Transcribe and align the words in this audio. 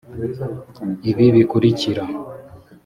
ibi 1.09 1.25
bikurikira 1.35 2.03